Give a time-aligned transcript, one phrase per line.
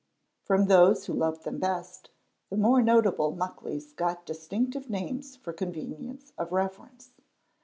[0.45, 2.09] From those who loved them best,
[2.49, 7.11] the more notable Muckleys got distinctive names for convenience of reference.